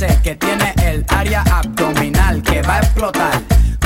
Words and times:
sé 0.00 0.18
que 0.22 0.34
tiene 0.34 0.72
el 0.82 1.04
área 1.08 1.42
abdominal 1.42 2.42
que 2.42 2.62
va 2.62 2.76
a 2.76 2.78
explotar 2.78 3.32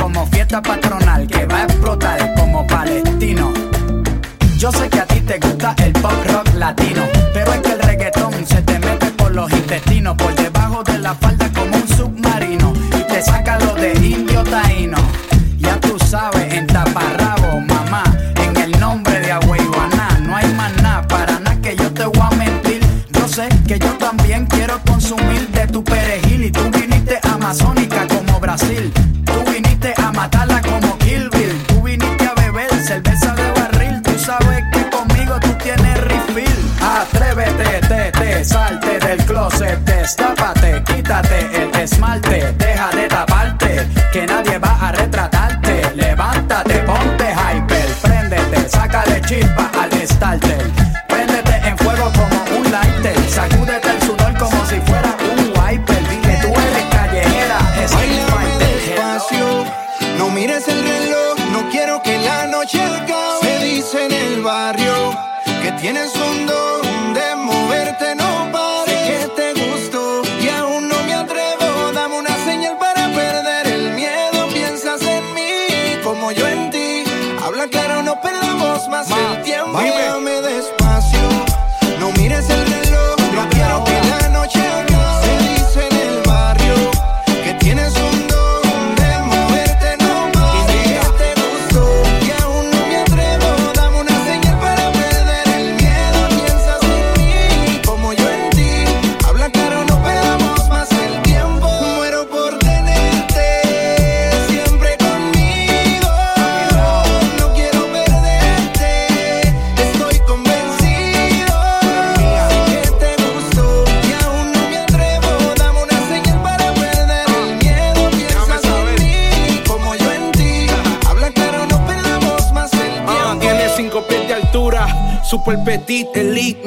como 0.00 0.24
fiesta 0.28 0.62
patronal, 0.62 1.26
que 1.26 1.44
va 1.44 1.62
a 1.62 1.64
explotar 1.64 2.34
como 2.36 2.64
palestino. 2.68 3.52
Yo 4.56 4.70
sé 4.70 4.88
que 4.88 5.00
a 5.00 5.06
ti 5.06 5.18
te 5.22 5.40
gusta 5.40 5.74
el 5.84 5.92
pop 5.94 6.12
rock 6.28 6.54
latino, 6.54 7.02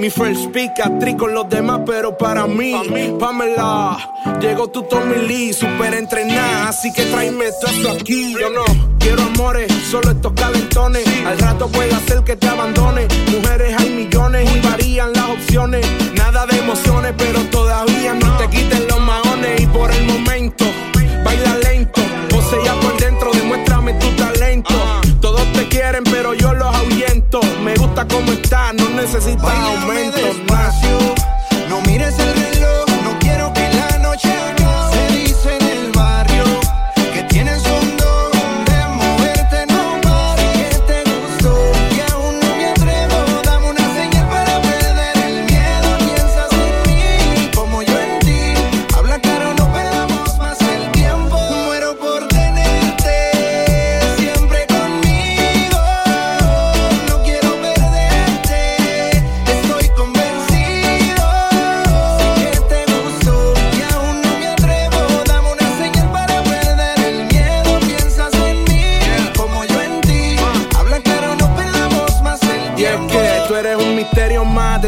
mi 0.07 0.11
first 0.11 0.51
pick, 0.53 0.79
actriz 0.79 1.15
con 1.15 1.33
los 1.33 1.49
demás, 1.49 1.81
pero 1.85 2.17
para 2.17 2.47
mí, 2.47 2.73
Pamela, 3.19 3.97
llegó 4.39 4.69
tu 4.69 4.83
Tommy 4.83 5.27
Lee, 5.27 5.51
super 5.51 5.93
entrenada, 5.93 6.69
así 6.69 6.93
que 6.93 7.03
tráeme 7.07 7.47
todo 7.59 7.71
esto 7.71 7.91
aquí, 7.91 8.33
yo 8.39 8.49
no 8.49 8.63
quiero 8.99 9.23
amores, 9.23 9.69
solo 9.91 10.11
estos 10.11 10.31
calentones, 10.31 11.05
al 11.25 11.37
rato 11.39 11.67
puede 11.67 11.93
hacer 11.93 12.23
que 12.23 12.37
te 12.37 12.47
abandone, 12.47 13.05
mujeres 13.31 13.75
hay 13.77 13.89
millones 13.89 14.49
y 14.55 14.59
varían 14.61 15.11
las 15.11 15.29
opciones, 15.29 15.85
nada 16.15 16.45
de 16.45 16.57
emociones, 16.57 17.13
pero 17.17 17.41
todavía 17.49 18.13
no 18.13 18.37
te 18.37 18.47
quiten 18.49 18.87
los 18.87 19.01
maones. 19.01 19.59
Y 19.59 19.65
por 19.67 19.91
el 19.91 20.05
momento, 20.05 20.63
baila 21.25 21.57
lento, 21.57 22.01
posea 22.29 22.73
por 22.79 22.97
dentro, 22.97 23.31
demuéstrame 23.33 23.93
tu 23.95 24.07
talento, 24.15 24.73
todos 25.19 25.51
te 25.51 25.67
quieren, 25.67 26.03
pero 26.05 26.33
yo 26.33 26.53
los 26.53 26.73
ahuyento. 26.73 27.41
Me 27.63 27.75
gusta 27.75 28.07
cómo 28.07 28.31
está, 28.31 28.71
no 28.71 28.76
necesitas 28.97 29.53
aumento. 29.53 30.17
despacio, 30.17 30.97
no 31.69 31.81
mires 31.81 32.17
el 32.17 32.36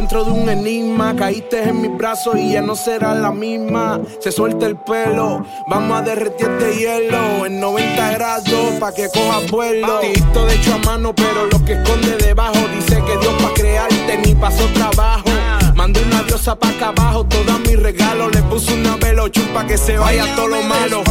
dentro 0.09 0.25
de 0.25 0.31
un 0.31 0.50
enigma. 0.50 1.15
Caíste 1.15 1.69
en 1.69 1.81
mis 1.81 1.95
brazos 1.95 2.35
y 2.35 2.53
ya 2.53 2.61
no 2.61 2.75
será 2.75 3.13
la 3.13 3.31
misma. 3.31 4.01
Se 4.19 4.31
suelta 4.31 4.65
el 4.65 4.75
pelo, 4.75 5.45
vamos 5.67 6.00
a 6.00 6.01
derretirte 6.01 6.75
hielo 6.75 7.45
en 7.45 7.59
90 7.59 8.11
grados 8.13 8.79
pa' 8.79 8.91
que 8.91 9.07
cojas 9.09 9.50
vuelo. 9.51 10.00
Tito 10.00 10.45
de 10.47 10.56
hecho 10.56 10.73
a 10.73 10.77
mano, 10.79 11.13
pero 11.13 11.45
lo 11.45 11.63
que 11.63 11.73
esconde 11.73 12.17
debajo 12.17 12.57
dice 12.75 12.95
que 13.06 13.17
Dios 13.17 13.33
pa' 13.41 13.53
crearte 13.53 14.17
ni 14.25 14.33
pasó 14.33 14.65
trabajo. 14.73 15.29
Mandé 15.75 16.01
una 16.03 16.23
diosa 16.23 16.55
pa' 16.55 16.69
acá 16.69 16.88
abajo, 16.88 17.25
todos 17.25 17.59
mis 17.59 17.79
regalos. 17.79 18.33
Le 18.33 18.41
puse 18.44 18.73
una 18.73 18.95
velo 18.97 19.27
chupa 19.27 19.67
que 19.67 19.77
se 19.77 19.97
vaya 20.00 20.25
todo 20.35 20.47
lo 20.47 20.62
malo. 20.63 21.03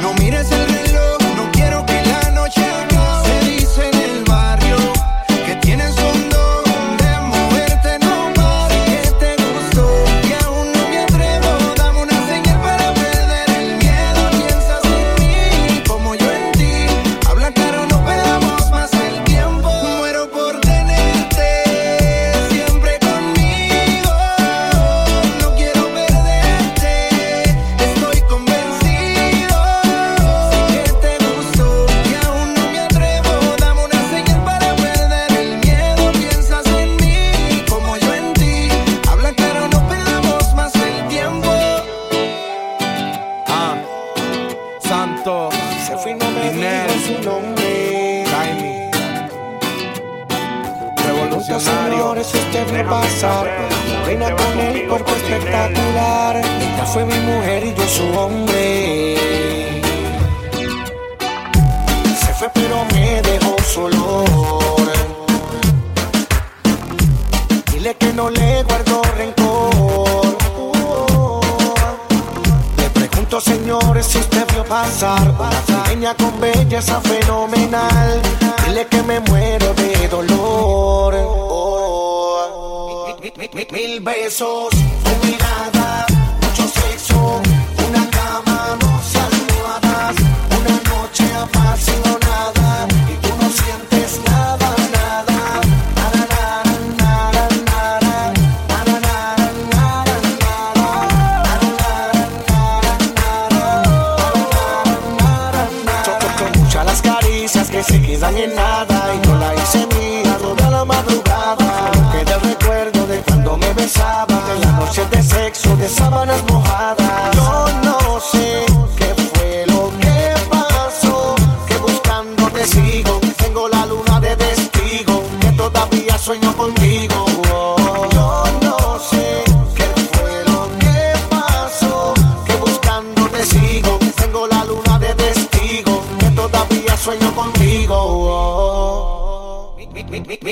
no 0.00 0.14
mires 0.14 0.50
el 0.50 0.66
reloj, 0.68 1.18
no 1.36 1.52
quiero 1.52 1.84
que 1.84 2.02
la 2.02 2.30
noche 2.30 2.62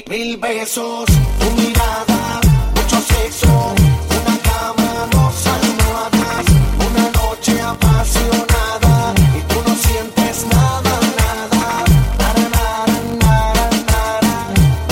mil, 0.08 0.36
besos, 0.36 1.06
tu 1.38 1.50
mirada, 1.60 2.40
mucho 2.74 2.96
sexo, 3.00 3.74
una 4.18 4.36
cama, 4.48 5.06
dos 5.10 5.46
almohadas, 5.46 6.46
una 6.88 7.10
noche 7.20 7.60
apasionada 7.60 9.14
y 9.36 9.40
tú 9.52 9.58
no 9.66 9.74
sientes 9.76 10.46
nada, 10.46 10.94
nada. 11.20 11.84
nada, 12.18 12.44
nada, 12.54 12.86
nada, 13.20 13.64
nada, 13.92 14.24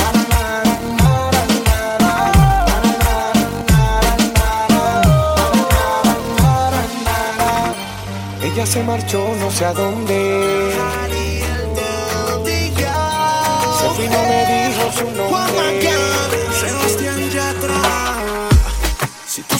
nada, 0.02 0.22
nada, 0.98 1.22
Nara, 5.70 6.14
nara, 6.38 6.82
nara, 7.06 7.74
Ella 8.42 8.66
se 8.66 8.82
marchó 8.82 9.20
no 9.40 9.50
sé 9.50 9.64
a 9.64 9.72
dónde 9.72 10.29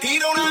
le 0.00 0.12
tiro 0.12 0.30
una 0.30 0.47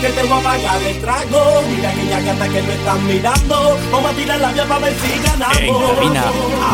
que 0.00 0.08
te 0.10 0.22
voy 0.24 0.38
a 0.38 0.42
pagar 0.42 0.82
el 0.82 1.00
trago. 1.00 1.62
Mira 1.68 1.90
aquella 1.90 2.20
gata 2.20 2.48
que 2.48 2.62
me 2.62 2.74
están 2.74 3.06
mirando 3.06 3.78
Vamos 3.90 4.10
a 4.10 4.14
tirar 4.14 4.40
la 4.40 4.52
vía 4.52 4.64
para 4.66 4.80
ver 4.80 4.94
si 5.00 5.22
ganamos. 5.22 5.58
En 5.58 5.96
cabina, 5.96 6.24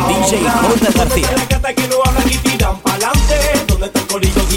DJ 0.09 0.51
Jorge 0.51 0.99
García. 0.99 1.29
¿Dónde 1.29 1.33
está 1.33 1.37
la 1.37 1.47
gata 1.47 1.75
que 1.75 1.89
no 1.89 1.97
hablan 2.05 2.29
y 2.29 2.37
tiran 2.39 2.77
pa'lante? 2.81 3.65
¿Dónde 3.67 3.87
está 3.87 3.99
el 4.01 4.07
colito 4.07 4.52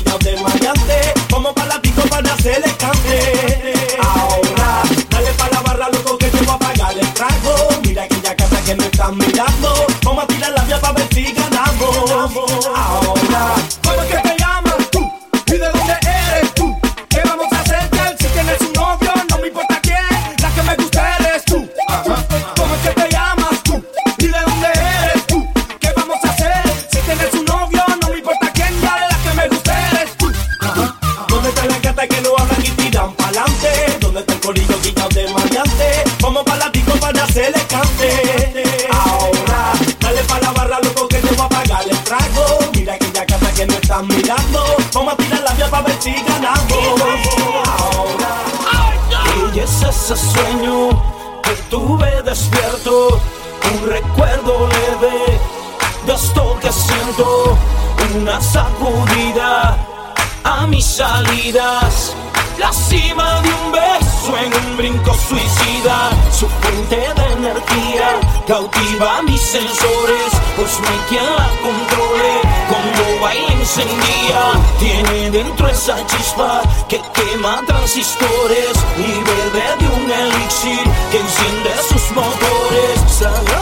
La 61.55 62.73
cima 62.73 63.41
de 63.41 63.47
un 63.47 63.71
beso 63.71 64.37
en 64.37 64.53
un 64.53 64.75
brinco 64.75 65.13
suicida. 65.13 66.09
Su 66.29 66.49
fuente 66.49 66.97
de 66.97 67.31
energía 67.31 68.19
cautiva 68.45 69.21
mis 69.21 69.39
sensores. 69.39 70.31
Pues 70.57 70.77
no 70.81 70.87
hay 70.89 70.99
quien 71.07 71.23
la 71.23 71.49
controle. 71.63 72.41
Cuando 72.67 73.21
baila 73.21 73.53
encendida, 73.53 74.51
tiene 74.79 75.31
dentro 75.31 75.69
esa 75.69 75.95
chispa 76.07 76.61
que 76.89 77.01
quema 77.13 77.61
transistores. 77.65 78.73
Y 78.97 79.11
bebe 79.23 79.75
de 79.79 79.87
un 79.95 80.11
elixir 80.11 80.83
que 81.09 81.19
enciende 81.21 81.73
sus 81.87 82.11
motores. 82.11 83.54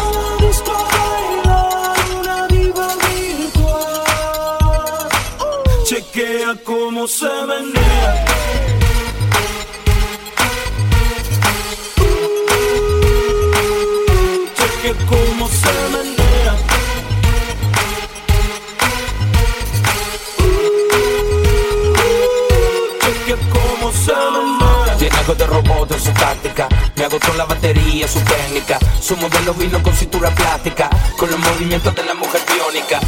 Cómo 7.03 7.07
se 7.11 7.25
menea. 7.25 8.25
Chequea 14.55 14.93
cómo 15.09 15.49
se 15.49 15.73
menea. 15.91 16.55
Chequea 23.01 23.37
cómo 23.51 23.91
se 23.91 24.13
menea. 24.13 24.97
Tiene 24.97 25.17
algo 25.17 25.35
de 25.35 25.47
robot 25.47 25.91
en 25.91 25.99
su 25.99 26.11
táctica. 26.11 26.69
Me 26.95 27.03
agotó 27.03 27.33
la 27.33 27.43
batería, 27.43 28.07
su 28.07 28.21
técnica. 28.21 28.79
Su 29.01 29.17
modelo 29.17 29.53
vino 29.55 29.83
con 29.83 29.93
cintura 29.93 30.29
plástica. 30.29 30.89
Con 31.17 31.29
los 31.29 31.39
movimientos 31.39 31.93
de 31.95 32.03
la 32.05 32.13
mujer 32.13 32.39
biónica. 32.47 33.01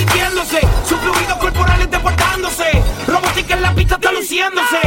Sintiéndose. 0.00 0.60
Sus 0.88 0.98
fluidos 0.98 1.36
corporales 1.38 1.90
deportándose. 1.90 2.82
Robótica 3.06 3.54
en 3.54 3.62
la 3.62 3.74
pista 3.74 3.94
está 3.96 4.12
luciéndose. 4.12 4.78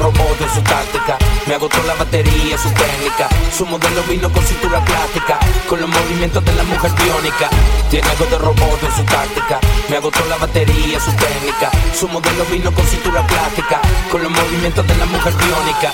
Robot 0.00 0.40
en 0.40 0.54
su 0.54 0.62
táctica. 0.62 1.18
Me 1.46 1.54
agotó 1.54 1.76
la 1.86 1.94
batería, 1.94 2.56
su 2.56 2.70
técnica. 2.70 3.28
Su 3.54 3.66
modelo 3.66 4.02
vino 4.08 4.32
con 4.32 4.42
cintura 4.42 4.82
plástica. 4.82 5.38
Con 5.68 5.80
los 5.80 5.90
movimientos 5.90 6.42
de 6.42 6.54
la 6.54 6.64
mujer 6.64 6.90
biónica. 6.92 7.50
Tiene 7.90 8.08
algo 8.08 8.24
de 8.24 8.38
robot 8.38 8.82
en 8.82 8.96
su 8.96 9.04
táctica. 9.04 9.60
Me 9.90 9.96
agotó 9.98 10.24
la 10.26 10.38
batería, 10.38 10.98
su 10.98 11.12
técnica. 11.12 11.70
Su 11.94 12.08
modelo 12.08 12.44
vino 12.46 12.72
con 12.72 12.86
cintura 12.86 13.26
plástica. 13.26 13.80
Con 14.10 14.22
los 14.22 14.32
movimientos 14.32 14.86
de 14.86 14.96
la 14.96 15.04
mujer 15.04 15.34
biónica. 15.34 15.92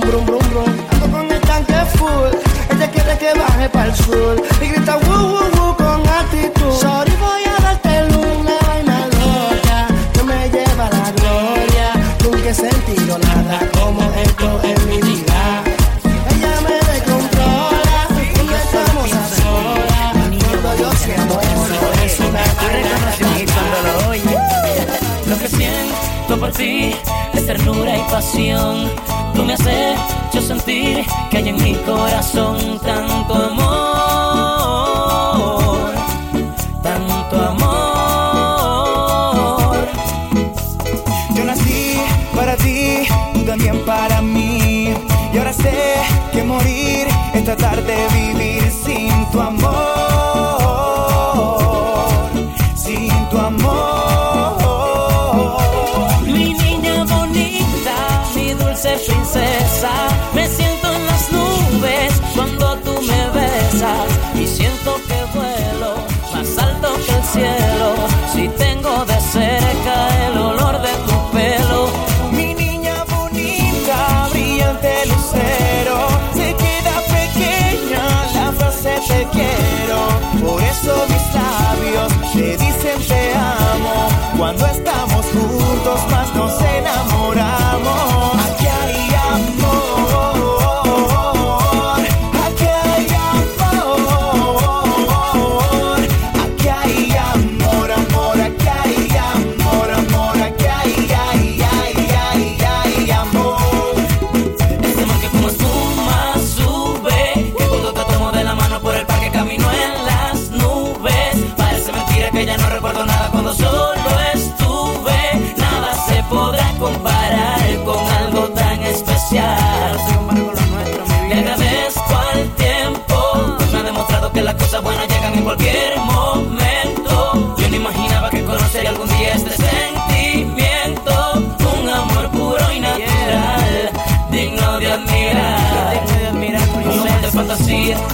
brum, 0.00 0.24
brum, 0.24 0.26
brum, 0.26 0.50
brum. 0.50 0.86
Ando 0.90 1.10
con 1.10 1.30
el 1.30 1.40
tanque 1.42 1.74
full. 1.96 2.32
Ella 2.70 2.90
quiere 2.90 3.18
que 3.18 3.38
baje 3.38 3.68
para 3.68 3.86
el 3.86 3.94
sur. 3.94 4.55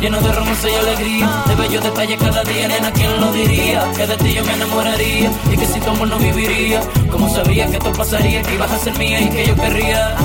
lleno 0.02 0.20
de 0.20 0.32
romance 0.32 0.68
y 0.68 0.74
alegría. 0.74 1.44
De 1.46 1.54
bellos 1.54 1.84
detalles 1.84 2.18
cada 2.18 2.42
día, 2.42 2.66
nena, 2.66 2.92
¿quién 2.92 3.20
lo 3.20 3.32
diría? 3.32 3.88
Que 3.96 4.06
de 4.06 4.16
ti 4.16 4.34
yo 4.34 4.44
me 4.44 4.52
enamoraría 4.54 5.30
y 5.50 5.56
que 5.56 5.66
si 5.66 5.78
tu 5.80 5.90
amor 5.90 6.08
no 6.08 6.18
viviría. 6.18 6.80
Como 7.10 7.28
sabía 7.28 7.68
que 7.68 7.76
esto 7.76 7.92
pasaría, 7.92 8.42
que 8.42 8.54
ibas 8.54 8.72
a 8.72 8.78
ser 8.78 8.98
mía 8.98 9.20
y 9.20 9.28
que 9.30 9.46
yo 9.46 9.54
querría 9.54 10.16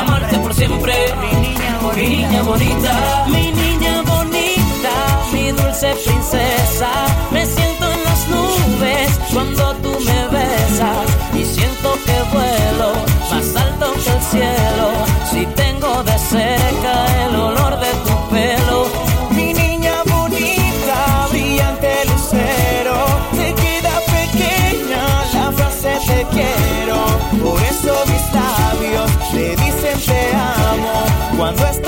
amarte 0.00 0.36
por 0.38 0.52
siempre. 0.52 0.94
Mi 1.20 1.48
niña 1.48 1.78
bonita, 2.42 3.24
mi 3.28 3.52
niña 3.52 4.02
bonita, 4.02 4.94
mi, 5.32 5.52
dulce 5.52 5.94
princesa. 6.04 6.90
Me 7.30 7.46
siento 7.46 7.92
en 7.92 8.04
las 8.04 8.28
nubes 8.28 9.20
cuando 9.32 9.74
tú 9.76 9.90
me 10.00 10.20
besas 10.36 11.06
y 11.34 11.44
siento 11.44 11.96
que 12.04 12.16
vuelo 12.34 12.92
más 13.30 13.62
alto 13.62 13.92
que 14.02 14.10
el 14.10 14.22
cielo. 14.22 14.88
Si 15.30 15.46
tengo 15.54 16.02
de 16.02 16.18
cerca 16.18 17.26
el 17.26 17.36
olor 17.36 17.78
de 17.78 17.83
te 30.06 30.32
amo. 30.34 31.04
Cuando 31.36 31.66
estás 31.66 31.83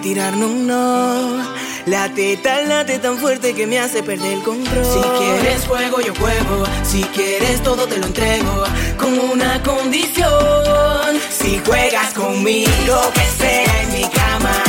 tirarme 0.00 0.44
un 0.44 0.66
no. 0.66 1.60
La 1.86 2.08
teta 2.14 2.60
late 2.62 2.98
tan 2.98 3.18
fuerte 3.18 3.54
que 3.54 3.66
me 3.66 3.78
hace 3.78 4.02
perder 4.02 4.34
el 4.34 4.42
control. 4.42 4.84
Si 4.84 5.00
quieres 5.18 5.64
fuego, 5.64 6.00
yo 6.00 6.14
juego. 6.14 6.64
Si 6.84 7.02
quieres 7.04 7.62
todo, 7.62 7.86
te 7.86 7.96
lo 7.96 8.06
entrego. 8.06 8.64
Con 8.98 9.18
una 9.18 9.62
condición: 9.62 11.20
si 11.30 11.60
juegas 11.64 12.12
conmigo, 12.12 13.10
que 13.14 13.42
sea 13.42 13.82
en 13.82 13.92
mi 13.92 14.02
cama. 14.02 14.62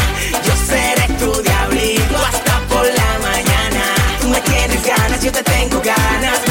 Yo 0.46 0.54
seré 0.66 1.08
tu 1.20 1.32
diablito 1.42 2.18
hasta 2.18 2.60
por 2.70 2.86
la 2.86 3.20
mañana. 3.30 3.84
Tú 4.22 4.28
me 4.30 4.42
tienes 4.42 4.86
ganas, 4.86 5.24
yo 5.24 5.32
te 5.32 5.44
tengo 5.44 5.82
ganas. 5.82 6.51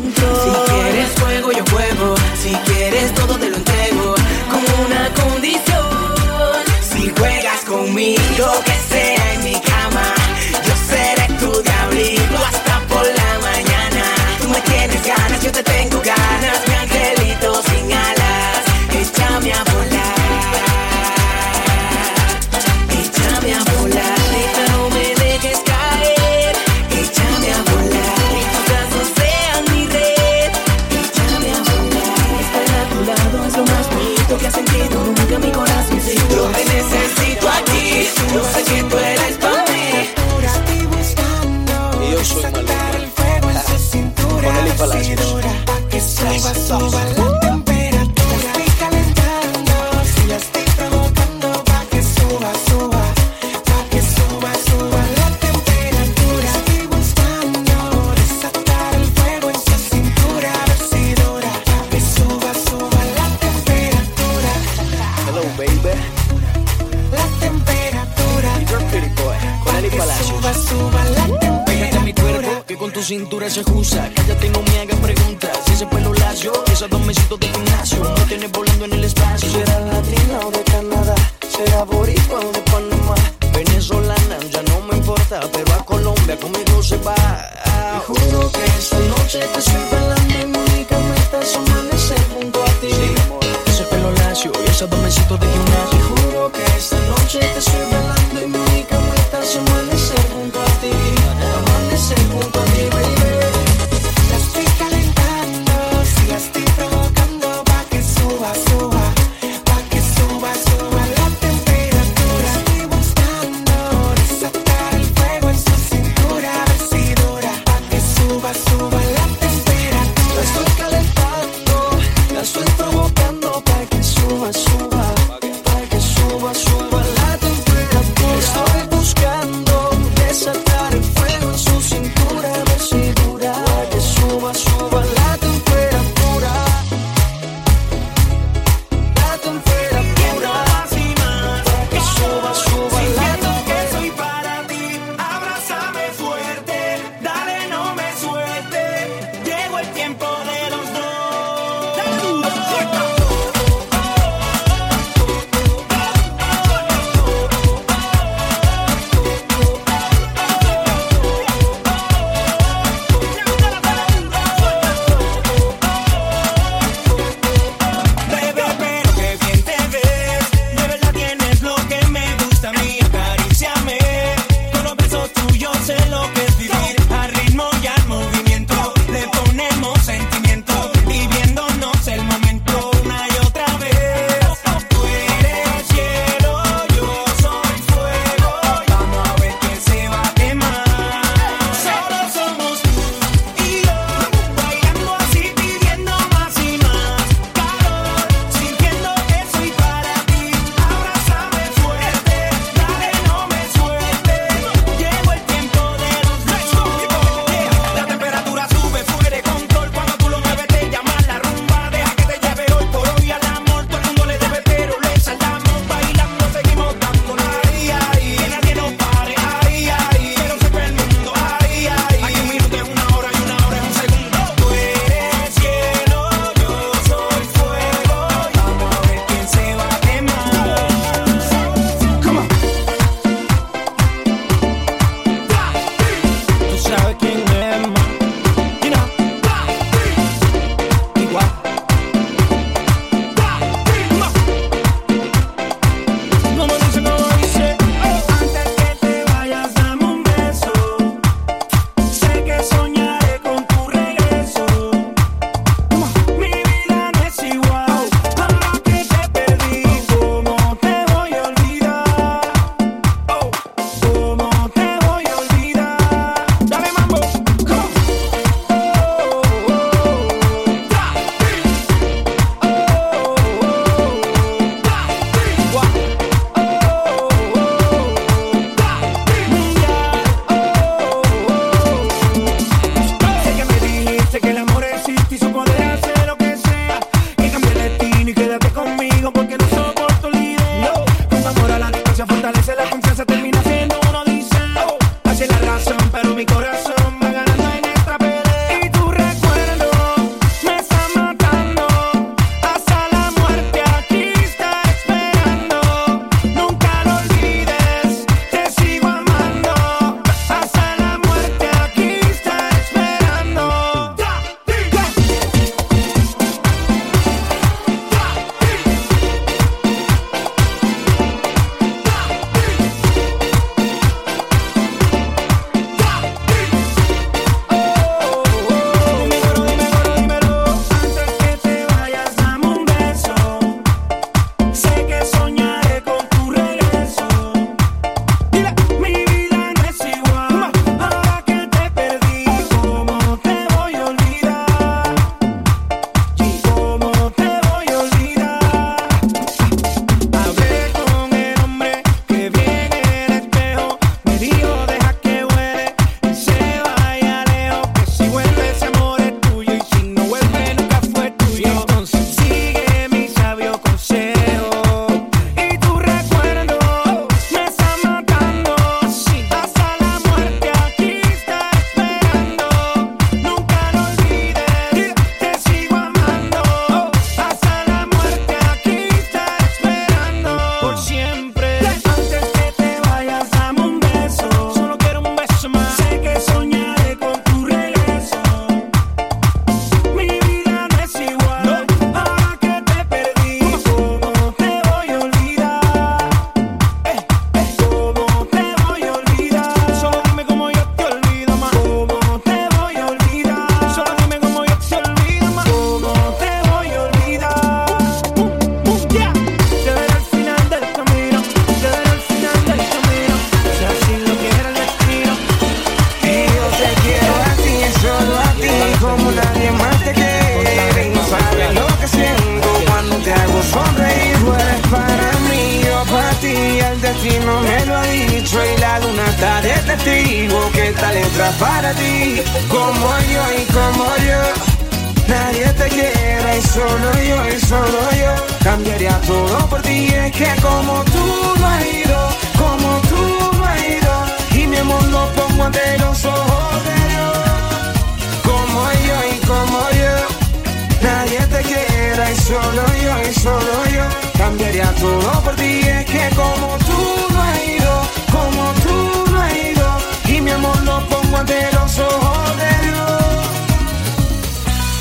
como 456.41 456.77
tú 456.89 456.99
no 457.33 457.41
has 457.41 457.67
ido, 457.77 457.93
como 458.35 458.61
tú 458.83 459.31
no 459.31 459.41
has 459.41 459.53
ido 459.71 459.87
y 460.33 460.41
mi 460.41 460.51
amor 460.51 460.77
lo 460.83 460.95
pongo 461.07 461.37
ante 461.37 461.57
los 461.73 461.99
ojos 461.99 462.57
de 462.61 462.71
Dios. 462.85 463.21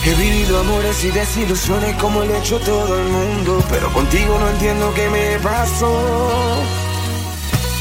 He 0.07 0.14
vivido 0.14 0.61
amores 0.61 1.05
y 1.05 1.11
desilusiones 1.11 1.95
como 1.97 2.20
ha 2.22 2.38
hecho 2.38 2.59
todo 2.61 2.99
el 2.99 3.09
mundo, 3.09 3.62
pero 3.70 3.93
contigo 3.93 4.38
no 4.38 4.49
entiendo 4.51 4.93
qué 4.95 5.09
me 5.09 5.38
pasó. 5.38 5.93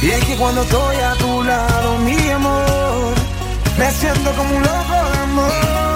Y 0.02 0.12
es 0.12 0.24
que 0.26 0.36
cuando 0.38 0.62
estoy 0.62 0.96
a 0.98 1.14
tu 1.16 1.44
lado, 1.44 1.98
mi 2.00 2.30
amor, 2.30 3.14
me 3.78 3.92
siento 3.92 4.32
como 4.38 4.56
un 4.56 4.64
loco 4.64 4.98
de 5.12 5.18
amor. 5.20 5.89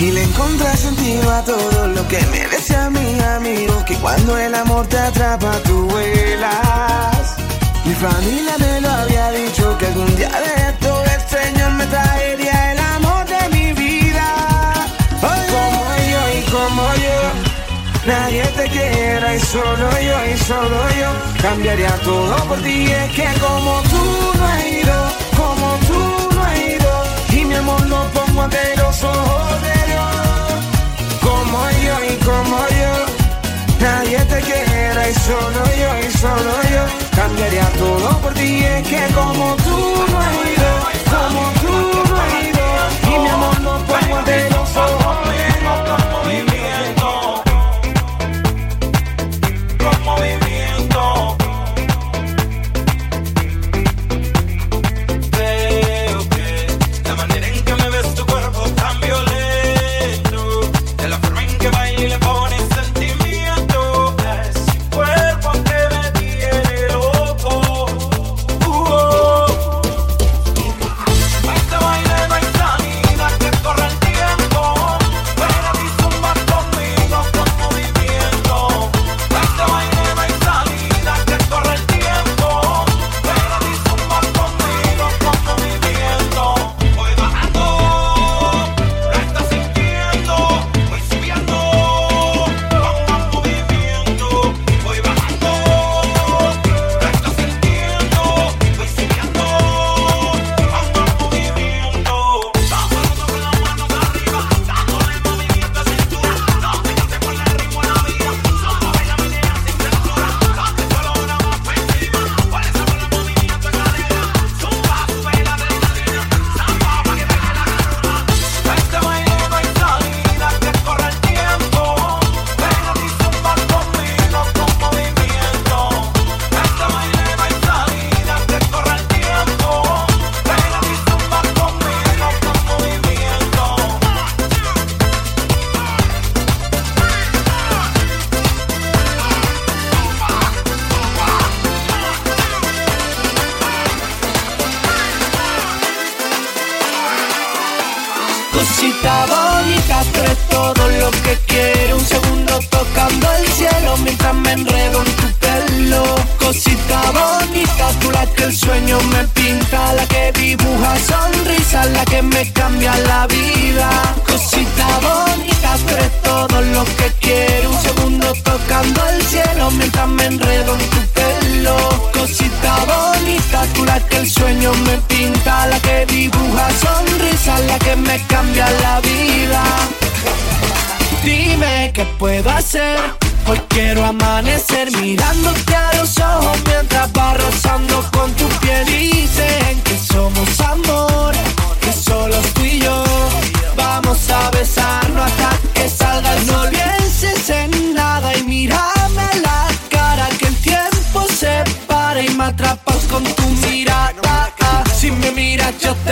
Y 0.00 0.10
le 0.10 0.22
encontré 0.22 0.76
sentido 0.76 1.30
a 1.32 1.42
todo 1.44 1.86
lo 1.86 2.06
que 2.08 2.20
me 2.26 2.46
decía 2.48 2.90
mi 2.90 3.20
amigo, 3.20 3.84
que 3.86 3.94
cuando 3.96 4.36
el 4.36 4.54
amor 4.54 4.86
te 4.88 4.98
atrapa, 4.98 5.52
tú 5.64 5.86
vuelas. 5.88 7.36
Mi 7.84 7.94
familia 7.94 8.54
me 8.58 8.80
lo 8.80 8.90
había 8.90 9.30
dicho, 9.30 9.78
que 9.78 9.86
algún 9.86 10.16
día 10.16 10.30
de 10.30 10.68
esto 10.70 11.04
el 11.04 11.20
Señor 11.28 11.72
me 11.72 11.86
traería 11.86 12.72
el 12.72 12.78
amor 12.78 13.24
de 13.26 13.48
mi 13.50 13.72
vida. 13.72 14.26
Como 15.20 15.84
yo 16.12 16.38
y 16.38 16.42
como 16.50 16.82
yo, 17.06 17.18
nadie 18.06 18.42
te 18.56 18.68
quiera 18.68 19.34
y 19.36 19.40
solo 19.40 19.90
yo 20.00 20.16
y 20.34 20.38
solo 20.38 20.90
yo 21.00 21.08
cambiaría 21.40 21.94
todo 22.02 22.36
por 22.48 22.58
ti. 22.62 22.90
Es 22.90 23.12
que 23.12 23.28
como 23.40 23.80
tú 23.82 24.32
no 24.38 24.46
has 24.46 24.66
ido, 24.66 25.12
como 25.36 25.76
tú 25.86 26.34
no 26.34 26.42
has 26.42 26.58
ido, 26.58 27.04
y 27.30 27.44
mi 27.44 27.54
amor 27.54 27.86
lo 27.86 28.10
pongo 28.10 28.42
ante 28.42 28.76
los 28.76 29.04
ojos 29.04 29.62
de 29.62 29.83
como 32.24 32.58
yo, 32.68 32.94
nadie 33.80 34.18
te 34.26 34.40
quiera 34.40 35.08
y 35.08 35.14
solo 35.14 35.64
yo 35.80 36.08
y 36.08 36.12
solo 36.12 36.52
yo. 36.74 36.84
Cambiaría 37.16 37.68
todo 37.78 38.18
por 38.20 38.34
ti. 38.34 38.64
Es 38.64 38.86
que 38.88 39.02
como 39.14 39.56
tú 39.56 39.78
no 40.12 40.20
ido, 40.52 40.70
como 41.14 41.42
tú 41.62 41.74
no 42.10 42.18
ido, 42.48 42.64
y 43.02 43.18
mi 43.18 43.28
amor 43.28 43.56
ante 44.18 44.50
los 44.50 44.76
ojos 44.76 45.14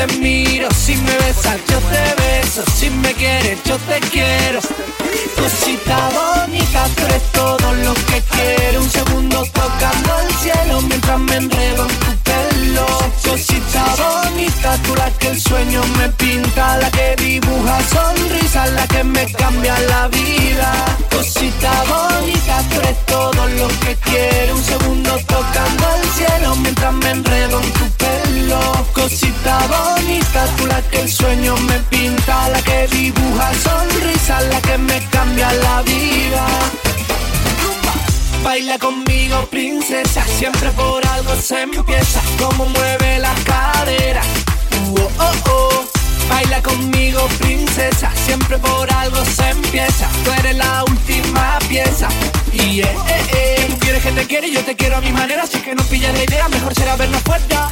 te 0.07 0.19
miro, 0.19 0.69
si 0.75 0.97
me 0.97 1.17
besas 1.19 1.59
yo 1.69 1.79
te 1.79 2.23
beso, 2.23 2.63
si 2.75 2.91
me 2.91 3.13
quieres 3.15 3.59
yo 3.65 3.77
te 3.79 4.01
quiero. 4.09 4.61
Cosita 5.37 6.09
bonita, 6.11 6.87
tú 6.97 7.05
eres 7.05 7.23
todo 7.33 7.73
lo 7.73 7.95
que 7.95 8.23
quiero. 8.31 8.81
Un 8.81 8.91
segundo 8.91 9.45
tocando 9.53 10.19
el 10.21 10.35
cielo 10.37 10.81
mientras 10.83 11.19
me 11.19 11.37
enredo 11.37 11.87
en 11.89 11.99
tu 12.01 12.13
pelo. 12.25 12.87
Cosita 13.29 13.85
bonita, 13.97 14.77
tú 14.85 14.95
la 14.97 15.11
que 15.19 15.29
el 15.29 15.41
sueño 15.41 15.83
me 15.99 16.09
pinta, 16.11 16.77
la 16.79 16.91
que 16.91 17.17
dibuja 17.17 17.79
sonrisas, 17.93 18.71
la 18.73 18.87
que 18.89 19.05
me 19.05 19.31
cambia 19.33 19.79
la 19.81 20.09
vida. 20.09 20.73
bonita, 29.67 30.47
tú 30.57 30.67
la 30.67 30.83
que 30.83 31.01
el 31.01 31.11
sueño 31.11 31.57
me 31.57 31.79
pinta, 31.91 32.49
la 32.49 32.63
que 32.63 32.87
dibuja 32.89 33.53
sonrisa, 33.55 34.41
la 34.43 34.61
que 34.61 34.79
me 34.79 35.01
cambia 35.11 35.53
la 35.53 35.83
vida. 35.83 36.47
Baila 38.43 38.79
conmigo, 38.79 39.47
princesa, 39.47 40.25
siempre 40.27 40.71
por 40.71 41.07
algo 41.07 41.35
se 41.37 41.63
empieza, 41.63 42.21
como 42.39 42.67
mueve 42.67 43.19
la 43.19 43.35
cadera. 43.45 44.23
Uh, 44.91 45.01
oh, 45.01 45.09
-oh 45.19 45.43
-oh. 45.45 45.93
Baila 46.29 46.63
conmigo, 46.63 47.21
princesa, 47.39 48.11
siempre 48.25 48.59
por 48.59 48.93
algo 48.93 49.25
se 49.25 49.51
empieza, 49.51 50.09
tú 50.25 50.31
eres 50.41 50.57
la 50.57 50.85
última 50.85 51.59
pieza. 51.69 52.09
Y 52.53 52.77
yeah, 52.77 52.91
eh, 53.09 53.27
eh. 53.35 53.67
tú 53.71 53.79
quieres 53.79 54.03
que 54.03 54.13
te 54.13 54.27
quiera 54.27 54.47
y 54.47 54.53
yo 54.53 54.65
te 54.65 54.75
quiero 54.75 54.97
a 54.97 55.01
mi 55.01 55.13
manera, 55.13 55.43
así 55.43 55.59
que 55.59 55.75
no 55.75 55.83
pillas 55.85 56.13
la 56.15 56.25
idea, 56.25 56.49
mejor 56.49 56.75
será 56.75 56.97
vernos 56.97 57.23
fuerza. 57.23 57.71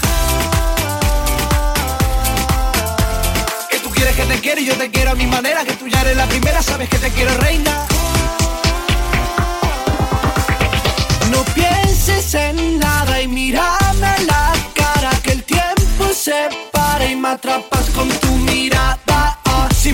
quieres 4.01 4.17
que 4.17 4.35
te 4.35 4.41
quiera 4.41 4.61
y 4.63 4.65
yo 4.65 4.75
te 4.77 4.91
quiero 4.91 5.11
a 5.11 5.15
mi 5.15 5.27
manera, 5.27 5.63
que 5.63 5.75
tú 5.75 5.87
ya 5.87 6.01
eres 6.01 6.17
la 6.17 6.27
primera, 6.27 6.63
sabes 6.63 6.89
que 6.89 6.97
te 6.97 7.11
quiero 7.11 7.35
reina. 7.35 7.87
No 11.31 11.45
pienses 11.53 12.35
en 12.35 12.79
nada 12.79 13.21
y 13.21 13.29
mírame 13.29 14.13
la 14.27 14.53
cara, 14.75 15.11
que 15.23 15.33
el 15.33 15.43
tiempo 15.45 16.15
se 16.15 16.49
para 16.73 17.05
y 17.05 17.15
me 17.15 17.29
atrapas 17.29 17.91
con 17.91 18.09
tu 18.09 18.29
mirada. 18.37 19.00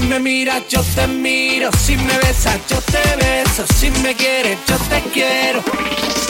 Si 0.07 0.11
me 0.11 0.21
miras, 0.21 0.63
yo 0.69 0.81
te 0.95 1.05
miro. 1.09 1.69
Si 1.85 1.97
me 1.97 2.17
besas, 2.19 2.61
yo 2.71 2.81
te 2.81 3.03
beso. 3.17 3.65
Si 3.75 3.91
me 4.03 4.15
quieres, 4.15 4.57
yo 4.69 4.77
te 4.89 5.01
quiero. 5.13 5.61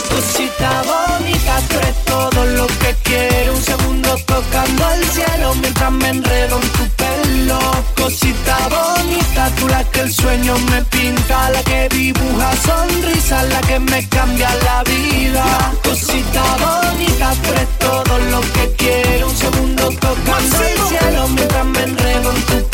Cosita 0.08 0.82
bonita, 0.82 1.60
tú 1.68 1.76
eres 1.76 2.04
todo 2.06 2.46
lo 2.46 2.66
que 2.68 2.96
quiero. 3.02 3.52
Un 3.52 3.62
segundo 3.62 4.16
tocando 4.24 4.90
el 4.92 5.04
cielo 5.10 5.54
mientras 5.56 5.92
me 5.92 6.08
enredo 6.08 6.58
en 6.58 6.68
tu 6.70 6.88
pelo. 6.96 7.58
Cosita 7.96 8.56
bonita, 8.70 9.50
tú 9.58 9.68
la 9.68 9.84
que 9.84 10.00
el 10.00 10.14
sueño 10.14 10.56
me 10.70 10.82
pinta. 10.84 11.50
La 11.50 11.62
que 11.62 11.86
dibuja 11.90 12.50
sonrisa, 12.64 13.42
la 13.42 13.60
que 13.60 13.78
me 13.78 14.08
cambia 14.08 14.54
la 14.64 14.84
vida. 14.84 15.44
Cosita 15.84 16.42
bonita, 16.64 17.34
tú 17.42 17.52
eres 17.52 17.68
todo 17.78 18.18
lo 18.30 18.40
que 18.40 18.72
quiero. 18.78 19.28
Un 19.28 19.36
segundo 19.36 19.90
tocando 20.00 20.62
el 20.62 20.80
cielo 20.88 21.28
mientras 21.28 21.66
me 21.66 21.82
enredo 21.82 22.30
en 22.30 22.42
tu 22.42 22.54
pelo 22.54 22.65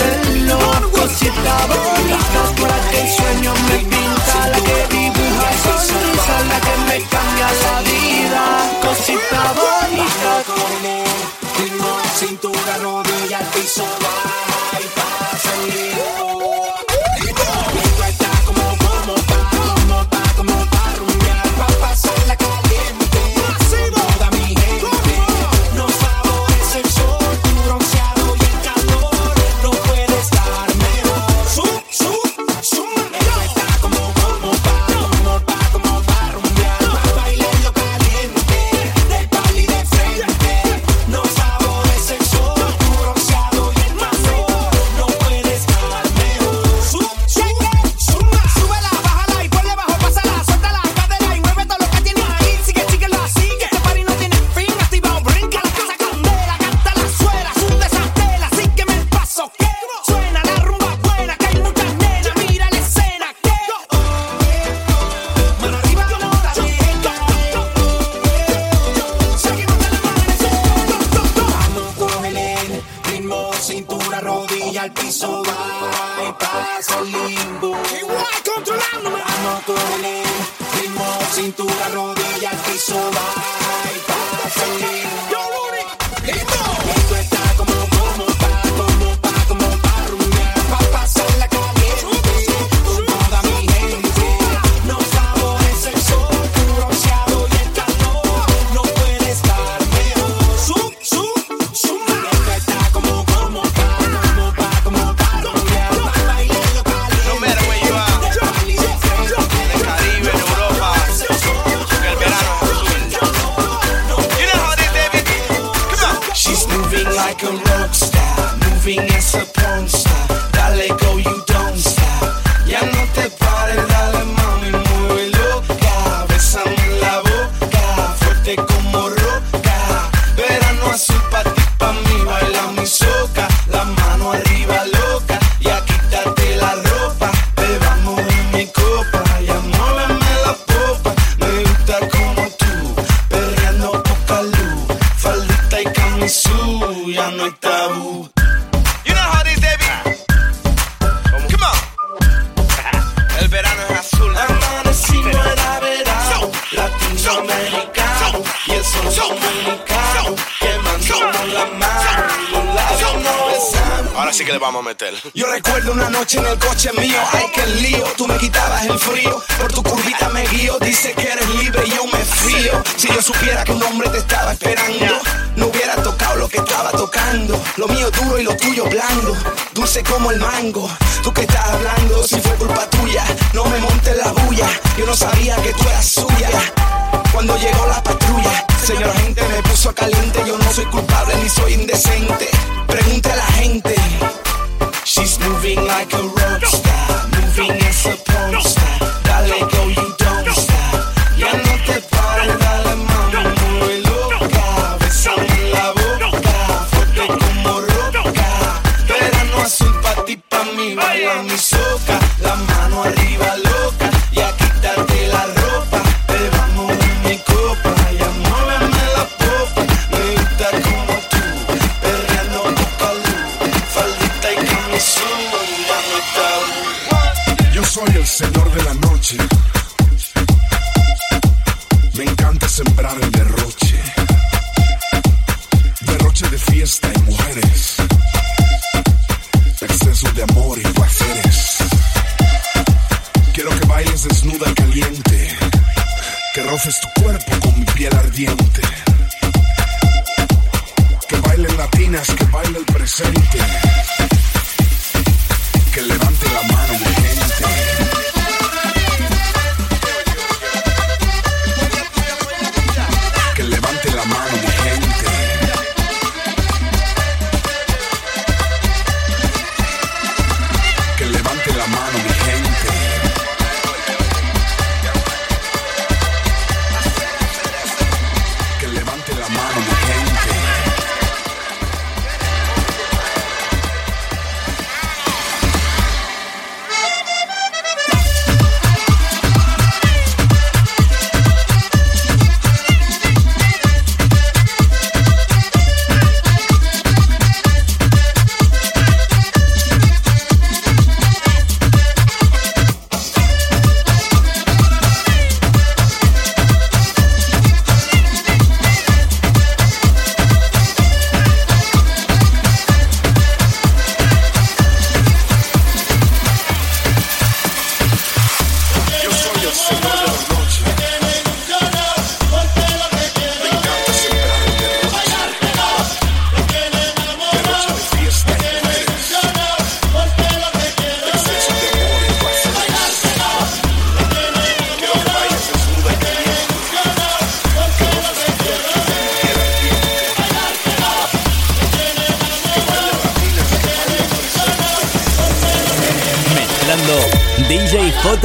amor, 0.63 0.91
cosita 0.91 1.67
bonita, 1.67 2.55
por 2.57 2.69
la 2.69 2.91
que 2.91 3.01
el 3.01 3.09
sueño 3.09 3.55
me 3.69 3.79
pinta, 3.79 4.49
la 4.49 4.59
que 4.59 4.87
dibuja 4.95 5.53
sonrisa, 5.63 6.41
la 6.49 6.61
que 6.61 6.77
me 6.89 7.09
cambia 7.09 7.47
la. 7.63 7.82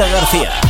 García. 0.06 0.67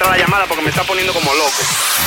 la 0.00 0.18
llamada 0.18 0.46
porque 0.46 0.62
me 0.62 0.70
está 0.70 0.82
poniendo 0.84 1.12
como 1.12 1.32
loco. 1.34 2.03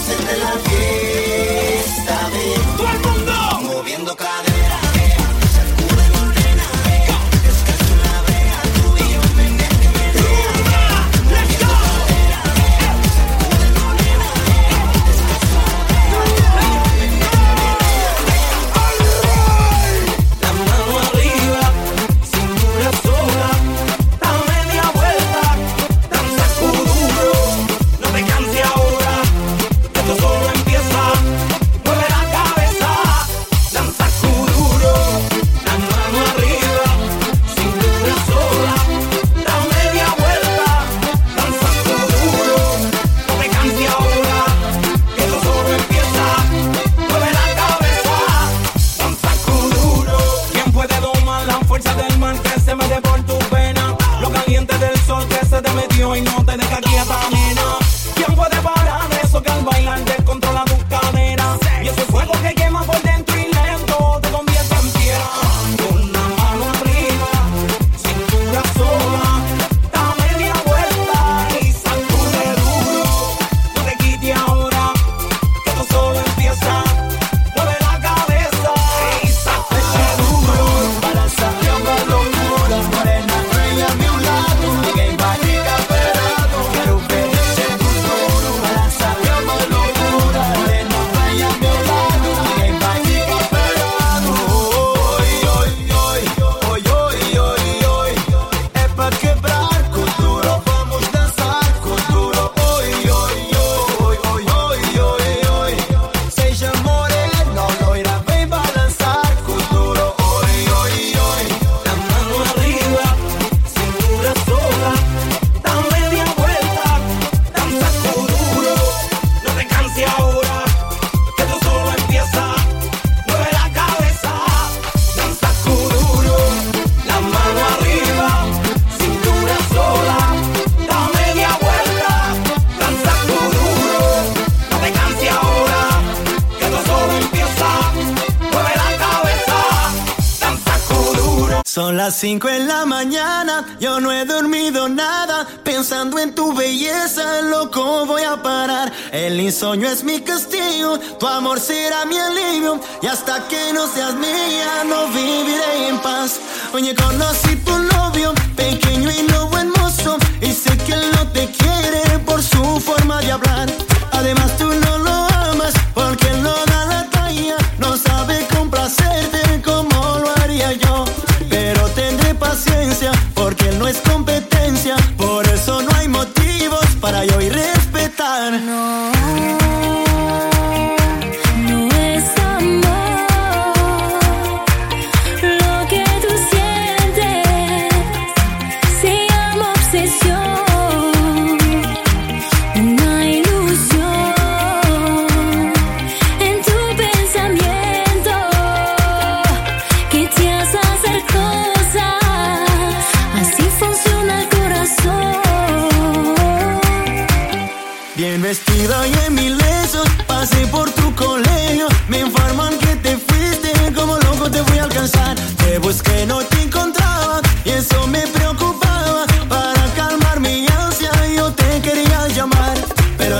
hacerte 0.00 0.36
la 0.38 0.58
fiesta. 0.58 0.99